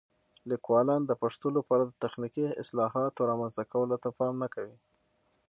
[0.49, 4.77] لیکوالان د پښتو لپاره د تخنیکي اصطلاحاتو رامنځته کولو ته پام نه کوي.